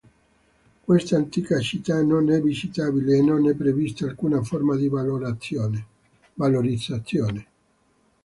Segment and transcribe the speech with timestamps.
[0.83, 7.45] Questa antica città non è visitabile e non è prevista alcuna forma di valorizzazione.